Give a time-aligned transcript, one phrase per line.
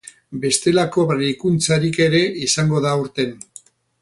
[0.45, 3.39] Bestelako berrikuntzarik ere izango da aurten.